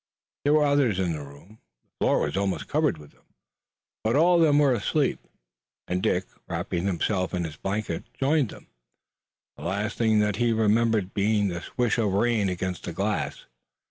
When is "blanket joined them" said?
7.55-8.65